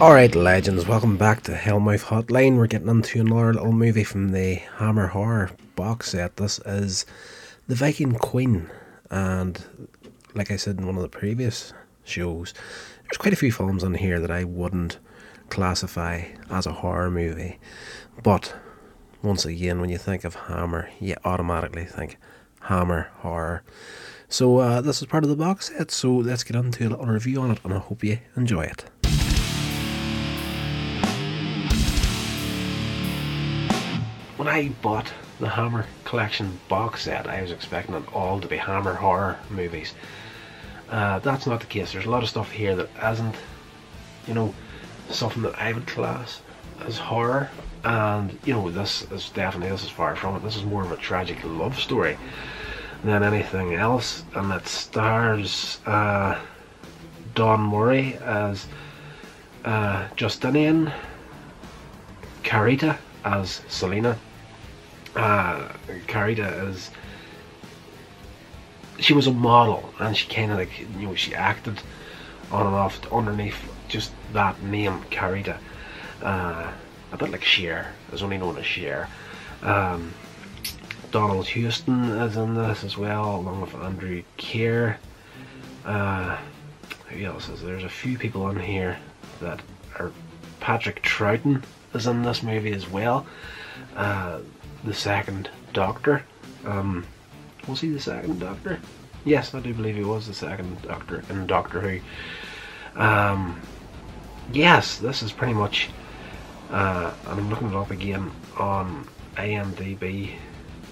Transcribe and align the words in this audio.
Alright, 0.00 0.36
legends, 0.36 0.86
welcome 0.86 1.16
back 1.16 1.42
to 1.42 1.54
Hellmouth 1.54 2.04
Hotline. 2.04 2.56
We're 2.56 2.68
getting 2.68 2.86
into 2.86 3.20
another 3.20 3.52
little 3.54 3.72
movie 3.72 4.04
from 4.04 4.28
the 4.28 4.54
Hammer 4.76 5.08
Horror 5.08 5.50
box 5.74 6.10
set. 6.10 6.36
This 6.36 6.60
is 6.64 7.04
The 7.66 7.74
Viking 7.74 8.12
Queen, 8.12 8.70
and 9.10 9.60
like 10.36 10.52
I 10.52 10.56
said 10.56 10.78
in 10.78 10.86
one 10.86 10.94
of 10.94 11.02
the 11.02 11.08
previous 11.08 11.72
shows, 12.04 12.54
there's 13.02 13.18
quite 13.18 13.32
a 13.32 13.36
few 13.36 13.50
films 13.50 13.82
on 13.82 13.94
here 13.94 14.20
that 14.20 14.30
I 14.30 14.44
wouldn't 14.44 15.00
classify 15.48 16.26
as 16.48 16.66
a 16.66 16.74
horror 16.74 17.10
movie. 17.10 17.58
But 18.22 18.54
once 19.20 19.44
again, 19.44 19.80
when 19.80 19.90
you 19.90 19.98
think 19.98 20.22
of 20.22 20.36
Hammer, 20.36 20.90
you 21.00 21.16
automatically 21.24 21.86
think 21.86 22.18
Hammer 22.60 23.10
horror. 23.16 23.64
So 24.28 24.58
uh, 24.58 24.80
this 24.80 25.02
is 25.02 25.08
part 25.08 25.24
of 25.24 25.30
the 25.30 25.34
box 25.34 25.70
set, 25.70 25.90
so 25.90 26.14
let's 26.14 26.44
get 26.44 26.54
into 26.54 26.86
a 26.86 26.90
little 26.90 27.06
review 27.06 27.40
on 27.40 27.50
it, 27.50 27.58
and 27.64 27.74
I 27.74 27.78
hope 27.78 28.04
you 28.04 28.20
enjoy 28.36 28.62
it. 28.62 28.84
When 34.38 34.46
I 34.46 34.68
bought 34.68 35.12
the 35.40 35.48
Hammer 35.48 35.84
Collection 36.04 36.60
box 36.68 37.02
set, 37.02 37.26
I 37.26 37.42
was 37.42 37.50
expecting 37.50 37.96
it 37.96 38.14
all 38.14 38.40
to 38.40 38.46
be 38.46 38.56
Hammer 38.56 38.94
horror 38.94 39.36
movies. 39.50 39.94
Uh, 40.88 41.18
that's 41.18 41.48
not 41.48 41.58
the 41.58 41.66
case. 41.66 41.90
There's 41.90 42.06
a 42.06 42.10
lot 42.10 42.22
of 42.22 42.28
stuff 42.28 42.52
here 42.52 42.76
that 42.76 42.88
isn't, 43.12 43.34
you 44.28 44.34
know, 44.34 44.54
something 45.10 45.42
that 45.42 45.60
I 45.60 45.72
would 45.72 45.88
class 45.88 46.40
as 46.86 46.98
horror. 46.98 47.50
And 47.82 48.38
you 48.44 48.54
know, 48.54 48.70
this 48.70 49.02
is 49.10 49.28
definitely 49.30 49.70
this 49.70 49.82
is 49.82 49.90
far 49.90 50.14
from 50.14 50.36
it. 50.36 50.44
This 50.44 50.54
is 50.54 50.62
more 50.62 50.84
of 50.84 50.92
a 50.92 50.96
tragic 50.98 51.38
love 51.42 51.76
story 51.76 52.16
than 53.02 53.24
anything 53.24 53.74
else, 53.74 54.22
and 54.36 54.52
it 54.52 54.68
stars 54.68 55.80
uh, 55.84 56.38
Don 57.34 57.60
Murray 57.60 58.16
as 58.22 58.68
uh, 59.64 60.06
Justinian, 60.14 60.92
Carita 62.44 62.96
as 63.24 63.62
Salina, 63.66 64.16
uh, 65.16 65.68
Carita 66.06 66.68
is 66.68 66.90
she 68.98 69.12
was 69.12 69.26
a 69.26 69.32
model 69.32 69.92
and 70.00 70.16
she 70.16 70.28
kind 70.28 70.50
of 70.50 70.58
like 70.58 70.80
you 70.80 71.06
know 71.06 71.14
she 71.14 71.34
acted 71.34 71.80
on 72.50 72.66
and 72.66 72.74
off 72.74 73.00
underneath 73.12 73.58
just 73.88 74.12
that 74.32 74.60
name 74.62 75.02
Carita 75.10 75.58
uh, 76.22 76.72
a 77.12 77.16
bit 77.16 77.30
like 77.30 77.44
Cher 77.44 77.92
is 78.12 78.22
only 78.22 78.38
known 78.38 78.58
as 78.58 78.66
Cher. 78.66 79.08
Um, 79.62 80.12
Donald 81.10 81.46
Houston 81.48 82.10
is 82.10 82.36
in 82.36 82.54
this 82.54 82.84
as 82.84 82.98
well 82.98 83.36
along 83.36 83.62
with 83.62 83.74
Andrew 83.74 84.22
Keir 84.36 84.98
uh, 85.84 86.36
who 87.08 87.24
else 87.24 87.48
is 87.48 87.60
there? 87.62 87.70
there's 87.70 87.84
a 87.84 87.88
few 87.88 88.18
people 88.18 88.48
in 88.50 88.58
here 88.58 88.98
that 89.40 89.60
are 89.98 90.12
Patrick 90.60 91.02
Troughton 91.02 91.62
is 91.94 92.06
in 92.06 92.22
this 92.22 92.42
movie 92.42 92.72
as 92.72 92.88
well. 92.88 93.26
Uh, 93.96 94.40
the 94.84 94.94
second 94.94 95.50
Doctor. 95.72 96.22
Um, 96.64 97.06
was 97.66 97.80
he 97.80 97.90
the 97.90 98.00
second 98.00 98.40
Doctor? 98.40 98.80
Yes, 99.24 99.54
I 99.54 99.60
do 99.60 99.74
believe 99.74 99.96
he 99.96 100.04
was 100.04 100.26
the 100.26 100.34
second 100.34 100.80
Doctor 100.82 101.22
in 101.28 101.46
Doctor 101.46 101.80
Who. 101.80 102.00
Um, 103.00 103.60
yes, 104.52 104.98
this 104.98 105.22
is 105.22 105.32
pretty 105.32 105.54
much. 105.54 105.90
Uh, 106.70 107.12
I'm 107.26 107.48
looking 107.48 107.68
it 107.68 107.74
up 107.74 107.90
again 107.90 108.30
on 108.56 109.08
IMDb 109.36 110.32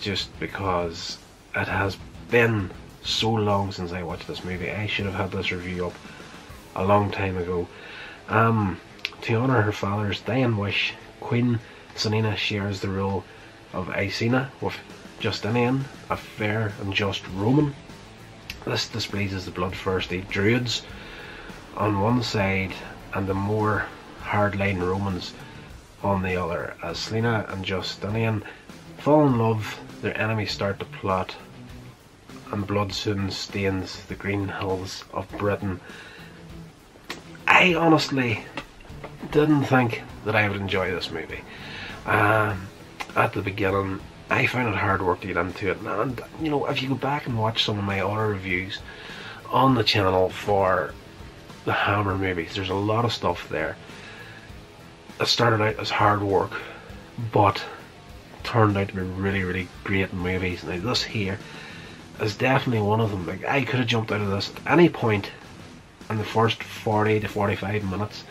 just 0.00 0.38
because 0.38 1.18
it 1.54 1.68
has 1.68 1.96
been 2.30 2.70
so 3.02 3.30
long 3.30 3.72
since 3.72 3.92
I 3.92 4.02
watched 4.02 4.26
this 4.26 4.44
movie. 4.44 4.70
I 4.70 4.86
should 4.86 5.06
have 5.06 5.14
had 5.14 5.30
this 5.30 5.52
review 5.52 5.86
up 5.86 5.94
a 6.76 6.84
long 6.84 7.10
time 7.10 7.36
ago. 7.36 7.66
Um, 8.28 8.80
to 9.22 9.34
honour 9.36 9.62
her 9.62 9.72
father's 9.72 10.20
dying 10.20 10.56
wish, 10.56 10.94
Queen 11.20 11.58
Salina 11.94 12.36
shares 12.36 12.80
the 12.80 12.88
role 12.88 13.24
of 13.74 13.90
Iceni 13.90 14.46
with 14.60 14.74
Justinian, 15.20 15.84
a 16.08 16.16
fair 16.16 16.72
and 16.80 16.94
just 16.94 17.22
Roman. 17.34 17.74
This 18.64 18.88
displeases 18.88 19.44
the 19.44 19.50
bloodthirsty 19.50 20.22
Druids 20.30 20.82
on 21.76 22.00
one 22.00 22.22
side 22.22 22.72
and 23.12 23.26
the 23.26 23.34
more 23.34 23.86
hard-line 24.20 24.78
Romans 24.78 25.34
on 26.02 26.22
the 26.22 26.36
other. 26.36 26.74
As 26.82 26.98
Salina 26.98 27.46
and 27.48 27.64
Justinian 27.64 28.42
fall 28.98 29.26
in 29.26 29.38
love, 29.38 29.78
their 30.00 30.16
enemies 30.18 30.52
start 30.52 30.78
to 30.78 30.84
plot 30.84 31.34
and 32.52 32.66
blood 32.66 32.92
soon 32.92 33.30
stains 33.30 34.04
the 34.04 34.14
green 34.14 34.48
hills 34.48 35.04
of 35.12 35.28
Britain. 35.38 35.80
I 37.46 37.74
honestly 37.74 38.44
didn't 39.30 39.64
think 39.64 40.02
that 40.24 40.36
I 40.36 40.48
would 40.48 40.60
enjoy 40.60 40.90
this 40.90 41.10
movie. 41.10 41.42
Um, 42.06 42.68
at 43.16 43.32
the 43.32 43.42
beginning, 43.42 44.00
I 44.30 44.46
found 44.46 44.74
it 44.74 44.78
hard 44.78 45.02
work 45.02 45.20
to 45.20 45.26
get 45.28 45.36
into 45.36 45.70
it. 45.70 45.78
And, 45.80 46.20
you 46.40 46.50
know, 46.50 46.66
if 46.66 46.82
you 46.82 46.88
go 46.88 46.94
back 46.94 47.26
and 47.26 47.38
watch 47.38 47.64
some 47.64 47.78
of 47.78 47.84
my 47.84 48.00
other 48.00 48.28
reviews 48.28 48.78
on 49.50 49.74
the 49.74 49.84
channel 49.84 50.30
for 50.30 50.92
the 51.64 51.72
Hammer 51.72 52.16
movies, 52.16 52.54
there's 52.54 52.70
a 52.70 52.74
lot 52.74 53.04
of 53.04 53.12
stuff 53.12 53.48
there 53.48 53.76
that 55.18 55.28
started 55.28 55.62
out 55.62 55.78
as 55.78 55.90
hard 55.90 56.22
work, 56.22 56.52
but 57.32 57.62
turned 58.42 58.76
out 58.76 58.88
to 58.88 58.94
be 58.94 59.02
really, 59.02 59.44
really 59.44 59.68
great 59.84 60.12
movies. 60.12 60.64
Now, 60.64 60.78
this 60.78 61.02
here 61.02 61.38
is 62.20 62.36
definitely 62.36 62.82
one 62.82 63.00
of 63.00 63.10
them. 63.10 63.26
Like, 63.26 63.44
I 63.44 63.64
could 63.64 63.80
have 63.80 63.88
jumped 63.88 64.12
out 64.12 64.20
of 64.20 64.30
this 64.30 64.50
at 64.66 64.72
any 64.72 64.88
point 64.88 65.30
in 66.10 66.18
the 66.18 66.24
first 66.24 66.62
40 66.62 67.20
to 67.20 67.28
45 67.28 67.90
minutes, 67.90 68.24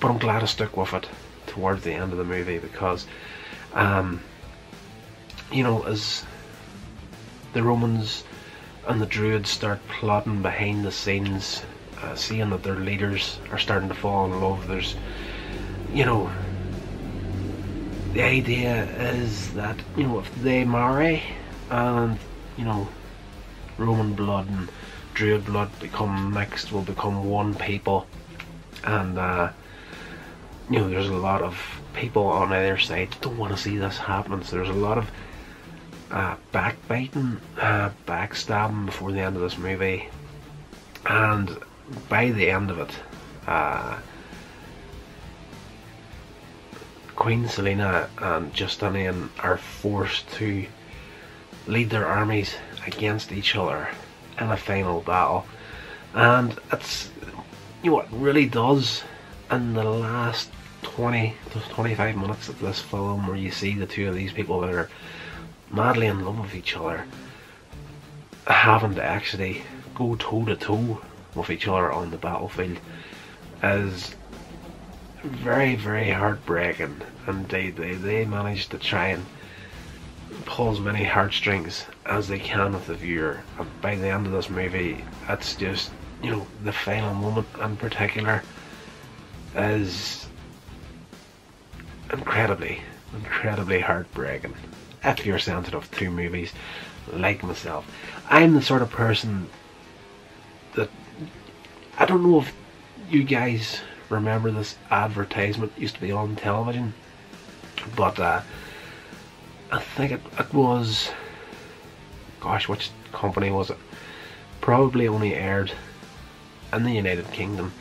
but 0.00 0.10
I'm 0.10 0.18
glad 0.18 0.42
I 0.42 0.46
stuck 0.46 0.76
with 0.76 0.94
it 0.94 1.08
towards 1.46 1.84
the 1.84 1.92
end 1.92 2.12
of 2.12 2.18
the 2.18 2.24
movie 2.24 2.58
because 2.58 3.06
um, 3.76 4.20
you 5.52 5.62
know, 5.62 5.82
as 5.84 6.24
the 7.52 7.62
Romans 7.62 8.24
and 8.88 9.00
the 9.00 9.06
Druids 9.06 9.50
start 9.50 9.86
plotting 9.86 10.42
behind 10.42 10.84
the 10.84 10.90
scenes, 10.90 11.62
uh, 12.02 12.14
seeing 12.14 12.50
that 12.50 12.62
their 12.62 12.76
leaders 12.76 13.38
are 13.50 13.58
starting 13.58 13.88
to 13.88 13.94
fall 13.94 14.24
in 14.24 14.40
love, 14.40 14.66
there's, 14.66 14.96
you 15.92 16.06
know, 16.06 16.30
the 18.14 18.22
idea 18.22 18.84
is 19.12 19.52
that, 19.52 19.78
you 19.94 20.04
know, 20.04 20.20
if 20.20 20.34
they 20.36 20.64
marry 20.64 21.22
and, 21.70 22.18
you 22.56 22.64
know, 22.64 22.88
Roman 23.76 24.14
blood 24.14 24.48
and 24.48 24.70
Druid 25.12 25.44
blood 25.44 25.70
become 25.80 26.32
mixed, 26.32 26.72
will 26.72 26.82
become 26.82 27.28
one 27.28 27.54
people, 27.54 28.06
and, 28.84 29.18
uh, 29.18 29.50
you 30.70 30.80
know, 30.80 30.88
there's 30.88 31.08
a 31.08 31.16
lot 31.16 31.42
of 31.42 31.56
people 31.94 32.26
on 32.26 32.52
either 32.52 32.78
side 32.78 33.14
don't 33.20 33.38
want 33.38 33.54
to 33.54 33.62
see 33.62 33.76
this 33.76 33.98
happening. 33.98 34.42
So 34.42 34.56
there's 34.56 34.68
a 34.68 34.72
lot 34.72 34.98
of 34.98 35.10
uh, 36.10 36.36
backbiting, 36.52 37.40
uh, 37.60 37.90
backstabbing 38.06 38.86
before 38.86 39.12
the 39.12 39.20
end 39.20 39.36
of 39.36 39.42
this 39.42 39.58
movie, 39.58 40.08
and 41.06 41.56
by 42.08 42.30
the 42.30 42.50
end 42.50 42.70
of 42.70 42.78
it, 42.78 42.90
uh, 43.46 43.98
Queen 47.14 47.48
Salina 47.48 48.08
and 48.18 48.52
Justinian 48.52 49.30
are 49.38 49.56
forced 49.56 50.30
to 50.32 50.66
lead 51.66 51.90
their 51.90 52.06
armies 52.06 52.54
against 52.86 53.32
each 53.32 53.56
other 53.56 53.88
in 54.38 54.50
a 54.50 54.56
final 54.56 55.00
battle, 55.00 55.46
and 56.14 56.58
it's 56.72 57.10
you 57.82 57.90
know 57.90 57.96
what 57.96 58.08
really 58.12 58.46
does 58.46 59.02
in 59.50 59.74
the 59.74 59.84
last 59.84 60.50
20 60.86 61.34
to 61.50 61.60
25 61.60 62.16
minutes 62.16 62.48
of 62.48 62.58
this 62.60 62.80
film 62.80 63.26
where 63.26 63.36
you 63.36 63.50
see 63.50 63.74
the 63.74 63.86
two 63.86 64.08
of 64.08 64.14
these 64.14 64.32
people 64.32 64.60
that 64.60 64.72
are 64.72 64.88
madly 65.70 66.06
in 66.06 66.24
love 66.24 66.38
with 66.38 66.54
each 66.54 66.76
other 66.76 67.04
having 68.46 68.94
to 68.94 69.02
actually 69.02 69.62
go 69.94 70.14
toe 70.16 70.44
to 70.44 70.54
toe 70.54 71.00
with 71.34 71.50
each 71.50 71.66
other 71.66 71.90
on 71.90 72.10
the 72.10 72.16
battlefield 72.16 72.78
is 73.62 74.14
very 75.22 75.74
very 75.74 76.10
heartbreaking. 76.10 77.02
And 77.26 77.48
they, 77.48 77.70
they, 77.70 77.94
they 77.94 78.24
manage 78.24 78.68
to 78.68 78.78
try 78.78 79.08
and 79.08 79.26
pull 80.44 80.70
as 80.70 80.78
many 80.78 81.02
heartstrings 81.02 81.84
as 82.04 82.28
they 82.28 82.38
can 82.38 82.72
with 82.72 82.86
the 82.86 82.94
viewer. 82.94 83.40
And 83.58 83.68
by 83.80 83.96
the 83.96 84.08
end 84.08 84.26
of 84.26 84.32
this 84.32 84.48
movie 84.48 85.04
it's 85.28 85.56
just 85.56 85.90
you 86.22 86.30
know 86.30 86.46
the 86.62 86.72
final 86.72 87.12
moment 87.14 87.48
in 87.60 87.76
particular 87.76 88.42
is 89.56 90.28
incredibly, 92.12 92.80
incredibly 93.14 93.80
heartbreaking 93.80 94.54
if 95.04 95.24
you're 95.24 95.38
sensitive 95.38 95.90
to 95.92 96.10
movies 96.10 96.52
like 97.12 97.42
myself. 97.42 97.86
I'm 98.28 98.54
the 98.54 98.62
sort 98.62 98.82
of 98.82 98.90
person 98.90 99.48
that 100.74 100.90
I 101.98 102.06
don't 102.06 102.22
know 102.22 102.40
if 102.40 102.52
you 103.08 103.24
guys 103.24 103.80
remember 104.08 104.50
this 104.50 104.76
advertisement 104.90 105.72
used 105.76 105.94
to 105.94 106.00
be 106.00 106.12
on 106.12 106.36
television, 106.36 106.94
but 107.94 108.18
uh, 108.18 108.40
I 109.70 109.78
think 109.80 110.12
it, 110.12 110.20
it 110.38 110.52
was, 110.52 111.10
gosh, 112.40 112.68
which 112.68 112.90
company 113.12 113.50
was 113.50 113.70
it? 113.70 113.78
Probably 114.60 115.08
only 115.08 115.34
aired 115.34 115.72
in 116.72 116.84
the 116.84 116.92
United 116.92 117.30
Kingdom. 117.32 117.72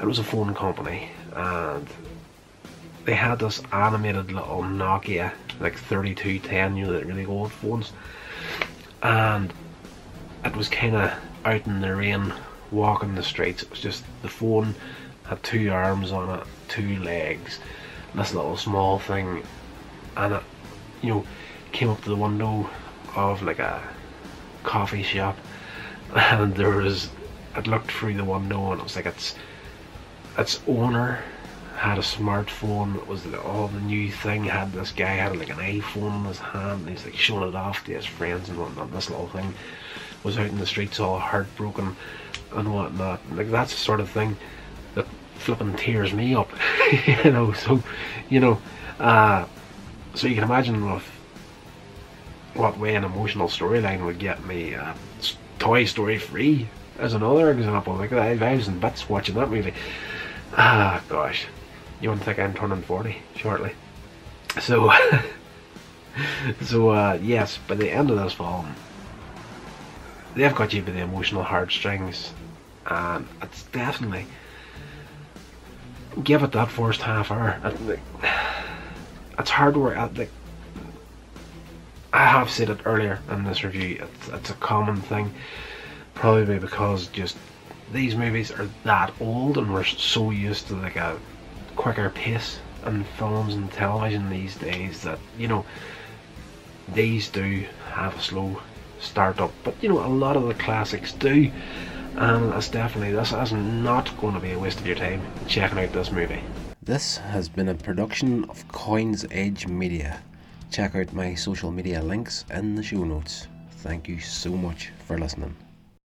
it 0.00 0.06
was 0.06 0.18
a 0.18 0.24
phone 0.24 0.54
company 0.54 1.10
and 1.34 1.88
they 3.08 3.14
had 3.14 3.38
this 3.38 3.62
animated 3.72 4.30
little 4.30 4.60
Nokia 4.60 5.32
like 5.60 5.78
3210 5.78 6.76
you 6.76 6.84
know 6.84 6.92
the 6.92 7.06
really 7.06 7.24
old 7.24 7.50
phones. 7.50 7.90
And 9.02 9.50
it 10.44 10.54
was 10.54 10.68
kind 10.68 10.94
of 10.94 11.14
out 11.42 11.66
in 11.66 11.80
the 11.80 11.96
rain 11.96 12.34
walking 12.70 13.14
the 13.14 13.22
streets. 13.22 13.62
It 13.62 13.70
was 13.70 13.80
just 13.80 14.04
the 14.20 14.28
phone 14.28 14.74
had 15.24 15.42
two 15.42 15.70
arms 15.70 16.12
on 16.12 16.38
it 16.38 16.46
two 16.68 16.98
legs 16.98 17.60
this 18.14 18.34
little 18.34 18.58
small 18.58 18.98
thing. 18.98 19.42
And 20.14 20.34
it 20.34 20.42
you 21.00 21.08
know 21.08 21.26
came 21.72 21.88
up 21.88 22.02
to 22.02 22.10
the 22.10 22.16
window 22.16 22.68
of 23.16 23.40
like 23.40 23.58
a 23.58 23.82
coffee 24.64 25.02
shop. 25.02 25.38
And 26.14 26.54
there 26.54 26.76
was 26.76 27.08
it 27.56 27.66
looked 27.66 27.90
through 27.90 28.18
the 28.18 28.24
window 28.24 28.72
and 28.72 28.82
it 28.82 28.84
was 28.84 28.96
like 28.96 29.06
its 29.06 29.34
its 30.36 30.60
owner 30.68 31.24
had 31.78 31.96
a 31.96 32.02
smartphone 32.02 32.96
it 32.96 33.06
was 33.06 33.24
all 33.34 33.68
the 33.68 33.80
new 33.80 34.10
thing 34.10 34.44
had 34.44 34.72
this 34.72 34.90
guy 34.90 35.10
had 35.10 35.36
like 35.36 35.48
an 35.48 35.58
iphone 35.58 36.20
in 36.20 36.24
his 36.24 36.38
hand 36.38 36.80
and 36.80 36.90
he's 36.90 37.04
like 37.04 37.14
showing 37.14 37.48
it 37.48 37.54
off 37.54 37.84
to 37.84 37.92
his 37.92 38.04
friends 38.04 38.48
and 38.48 38.58
whatnot 38.58 38.92
this 38.92 39.08
little 39.08 39.28
thing 39.28 39.54
was 40.24 40.36
out 40.38 40.46
in 40.46 40.58
the 40.58 40.66
streets 40.66 40.98
all 40.98 41.18
heartbroken 41.18 41.94
and 42.54 42.74
whatnot 42.74 43.20
like 43.32 43.50
that's 43.50 43.72
the 43.72 43.78
sort 43.78 44.00
of 44.00 44.10
thing 44.10 44.36
that 44.94 45.06
flipping 45.36 45.74
tears 45.76 46.12
me 46.12 46.34
up 46.34 46.50
you 47.24 47.30
know 47.30 47.52
so 47.52 47.80
you 48.28 48.40
know 48.40 48.60
uh 48.98 49.46
so 50.14 50.26
you 50.26 50.34
can 50.34 50.44
imagine 50.44 50.82
if 50.88 51.18
what 52.54 52.76
way 52.76 52.96
an 52.96 53.04
emotional 53.04 53.46
storyline 53.46 54.04
would 54.04 54.18
get 54.18 54.44
me 54.44 54.74
uh, 54.74 54.92
Toy 55.60 55.84
Story 55.84 56.18
3 56.18 56.68
as 56.98 57.14
another 57.14 57.52
example. 57.52 57.94
Like 57.94 58.12
I 58.12 58.54
was 58.54 58.68
in 58.68 58.80
bits 58.80 59.08
watching 59.08 59.36
that 59.36 59.50
movie. 59.50 59.74
Ah, 60.56 61.02
gosh. 61.08 61.46
You 62.00 62.10
wouldn't 62.10 62.24
think 62.24 62.38
I'm 62.38 62.54
turning 62.54 62.82
40 62.82 63.16
shortly. 63.36 63.72
So, 64.60 64.92
so 66.62 66.90
uh, 66.90 67.18
yes, 67.20 67.58
by 67.66 67.74
the 67.74 67.90
end 67.90 68.10
of 68.10 68.18
this 68.18 68.34
film, 68.34 68.74
they've 70.34 70.54
got 70.54 70.72
you 70.72 70.82
by 70.82 70.92
the 70.92 71.00
emotional 71.00 71.42
heartstrings, 71.42 72.32
and 72.86 73.26
it's 73.42 73.64
definitely 73.64 74.26
give 76.22 76.42
it 76.42 76.52
that 76.52 76.70
first 76.70 77.02
half 77.02 77.30
hour. 77.30 77.60
It's 79.38 79.50
hard 79.50 79.76
work. 79.76 79.96
I 82.12 82.24
have 82.24 82.50
said 82.50 82.70
it 82.70 82.80
earlier 82.84 83.20
in 83.30 83.44
this 83.44 83.62
review, 83.62 84.02
it's, 84.02 84.28
it's 84.28 84.50
a 84.50 84.54
common 84.54 84.96
thing, 84.96 85.32
probably 86.14 86.58
because 86.58 87.08
just 87.08 87.36
these 87.92 88.16
movies 88.16 88.50
are 88.50 88.68
that 88.84 89.12
old 89.20 89.58
and 89.58 89.72
we're 89.72 89.84
so 89.84 90.30
used 90.30 90.68
to 90.68 90.74
like 90.74 90.96
a 90.96 91.18
quicker 91.78 92.10
pace 92.10 92.58
in 92.84 93.04
films 93.04 93.54
and 93.54 93.70
television 93.70 94.28
these 94.28 94.56
days 94.56 95.00
that, 95.02 95.18
you 95.38 95.46
know, 95.46 95.64
these 96.92 97.28
do 97.28 97.64
have 97.92 98.16
a 98.16 98.20
slow 98.20 98.60
start 99.00 99.40
up, 99.40 99.52
but 99.62 99.74
you 99.80 99.88
know, 99.88 100.04
a 100.04 100.08
lot 100.08 100.36
of 100.36 100.48
the 100.48 100.54
classics 100.54 101.12
do, 101.12 101.50
and 102.16 102.52
it's 102.52 102.68
definitely, 102.68 103.12
this 103.12 103.32
is 103.32 103.52
not 103.52 104.14
going 104.20 104.34
to 104.34 104.40
be 104.40 104.50
a 104.50 104.58
waste 104.58 104.80
of 104.80 104.86
your 104.86 104.96
time 104.96 105.22
checking 105.46 105.78
out 105.78 105.92
this 105.92 106.10
movie. 106.10 106.42
This 106.82 107.18
has 107.18 107.48
been 107.48 107.68
a 107.68 107.74
production 107.74 108.44
of 108.50 108.66
Coins 108.68 109.24
Edge 109.30 109.68
Media. 109.68 110.20
Check 110.72 110.96
out 110.96 111.12
my 111.12 111.36
social 111.36 111.70
media 111.70 112.02
links 112.02 112.44
in 112.50 112.74
the 112.74 112.82
show 112.82 113.04
notes. 113.04 113.46
Thank 113.70 114.08
you 114.08 114.18
so 114.18 114.50
much 114.50 114.90
for 115.06 115.16
listening. 115.16 115.54